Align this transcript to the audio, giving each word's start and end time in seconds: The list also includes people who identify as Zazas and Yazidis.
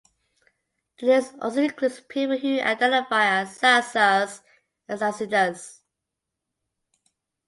The 0.97 1.05
list 1.05 1.35
also 1.39 1.61
includes 1.61 1.99
people 1.99 2.35
who 2.35 2.59
identify 2.59 3.39
as 3.41 3.55
Zazas 3.59 4.41
and 4.87 4.99
Yazidis. 4.99 5.81